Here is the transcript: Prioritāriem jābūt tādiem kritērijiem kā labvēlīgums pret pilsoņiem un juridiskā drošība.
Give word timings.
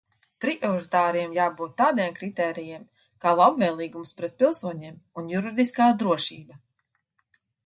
Prioritāriem 0.43 1.35
jābūt 1.35 1.75
tādiem 1.81 2.15
kritērijiem 2.19 2.87
kā 3.25 3.35
labvēlīgums 3.41 4.13
pret 4.23 4.35
pilsoņiem 4.41 4.99
un 5.23 5.31
juridiskā 5.35 5.93
drošība. 6.03 6.61